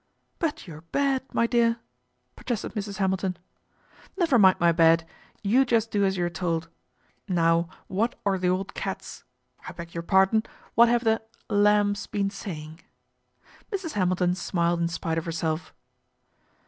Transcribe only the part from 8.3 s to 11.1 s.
the old cats I beg your pardon, what have